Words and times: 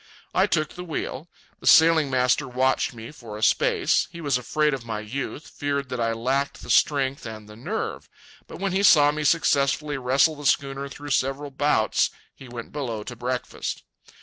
I 0.33 0.47
took 0.47 0.69
the 0.73 0.83
wheel. 0.83 1.29
The 1.59 1.67
sailing 1.67 2.09
master 2.09 2.47
watched 2.47 2.91
me 2.91 3.11
for 3.11 3.37
a 3.37 3.43
space. 3.43 4.07
He 4.11 4.19
was 4.19 4.35
afraid 4.35 4.73
of 4.73 4.83
my 4.83 4.99
youth, 4.99 5.45
feared 5.49 5.89
that 5.89 5.99
I 5.99 6.11
lacked 6.11 6.63
the 6.63 6.71
strength 6.71 7.23
and 7.27 7.47
the 7.47 7.55
nerve. 7.55 8.09
But 8.47 8.57
when 8.59 8.71
he 8.71 8.81
saw 8.81 9.11
me 9.11 9.23
successfully 9.23 9.99
wrestle 9.99 10.35
the 10.35 10.47
schooner 10.47 10.89
through 10.89 11.11
several 11.11 11.51
bouts, 11.51 12.09
he 12.33 12.47
went 12.47 12.71
below 12.71 13.03
to 13.03 13.15
breakfast. 13.15 13.83